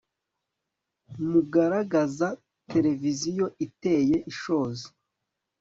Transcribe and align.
Mugaragaza 1.29 2.27
televiziyo 2.71 3.45
iteye 3.65 4.15
ishozi 4.31 4.87